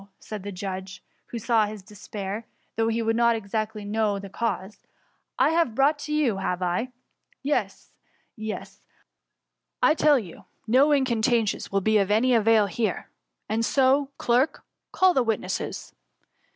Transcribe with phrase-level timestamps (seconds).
[0.01, 4.17] ^ said the jadge, who saw his de> qmir, though he did not exactly know
[4.17, 4.79] the cause;^*
[5.37, 6.87] I have brought you to, have I f
[7.43, 7.91] Yes,
[8.35, 8.83] yes;
[9.83, 13.03] I tell you, no incantations will be of any arail hene;
[13.47, 15.93] and so, clerk, call the witnesses.